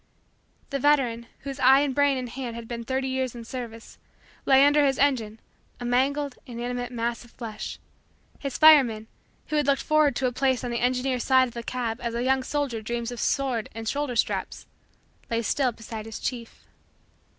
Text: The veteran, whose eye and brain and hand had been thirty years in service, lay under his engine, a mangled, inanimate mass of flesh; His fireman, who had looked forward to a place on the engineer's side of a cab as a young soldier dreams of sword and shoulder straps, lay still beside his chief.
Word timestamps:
The 0.71 0.79
veteran, 0.79 1.27
whose 1.41 1.59
eye 1.59 1.81
and 1.81 1.93
brain 1.93 2.17
and 2.17 2.27
hand 2.27 2.55
had 2.55 2.67
been 2.67 2.83
thirty 2.83 3.07
years 3.07 3.35
in 3.35 3.45
service, 3.45 3.99
lay 4.47 4.65
under 4.65 4.83
his 4.83 4.97
engine, 4.97 5.39
a 5.79 5.85
mangled, 5.85 6.37
inanimate 6.47 6.91
mass 6.91 7.23
of 7.23 7.29
flesh; 7.29 7.77
His 8.39 8.57
fireman, 8.57 9.05
who 9.49 9.57
had 9.57 9.67
looked 9.67 9.83
forward 9.83 10.15
to 10.15 10.25
a 10.25 10.31
place 10.31 10.63
on 10.63 10.71
the 10.71 10.79
engineer's 10.79 11.23
side 11.25 11.49
of 11.49 11.55
a 11.55 11.61
cab 11.61 11.99
as 12.01 12.15
a 12.15 12.23
young 12.23 12.41
soldier 12.41 12.81
dreams 12.81 13.11
of 13.11 13.19
sword 13.19 13.69
and 13.75 13.87
shoulder 13.87 14.15
straps, 14.15 14.65
lay 15.29 15.43
still 15.43 15.71
beside 15.71 16.07
his 16.07 16.17
chief. 16.19 16.65